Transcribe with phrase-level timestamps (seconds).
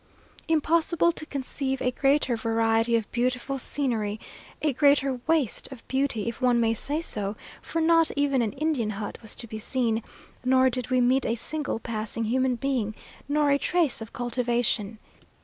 [0.47, 4.19] Impossible to conceive a greater variety of beautiful scenery
[4.59, 8.89] a greater waste of beauty, if one may say so for not even an Indian
[8.89, 10.01] hut was to be seen,
[10.43, 12.95] nor did we meet a single passing human being,
[13.29, 14.97] nor a trace of cultivation.